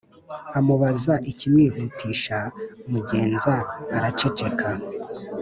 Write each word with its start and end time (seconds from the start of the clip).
amubaza 0.59 1.13
ikimwihutisha 1.31 2.37
mugenza 2.91 3.55
araceceka 3.95 4.67